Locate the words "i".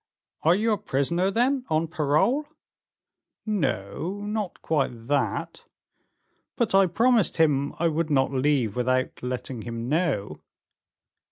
6.73-6.87, 7.77-7.87